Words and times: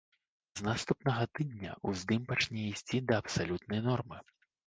З 0.59 0.63
наступнага 0.67 1.25
тыдня 1.39 1.75
уздым 1.91 2.25
пачне 2.33 2.63
ісці 2.71 3.03
да 3.11 3.21
абсалютнай 3.23 3.85
нормы. 3.89 4.17